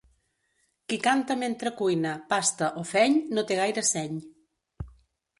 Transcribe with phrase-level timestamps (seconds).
[0.93, 4.17] Qui canta mentre cuina, pasta o feny no té gaire seny.